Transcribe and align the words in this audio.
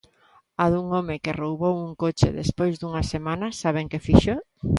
A 0.63 0.65
dun 0.71 0.87
home 0.95 1.15
que 1.23 1.37
roubou 1.41 1.73
un 1.87 1.91
coche 2.03 2.25
e 2.31 2.37
despois 2.41 2.73
dunha 2.77 3.03
semana, 3.13 3.47
saben 3.61 3.89
que 3.91 4.03
fixo? 4.07 4.35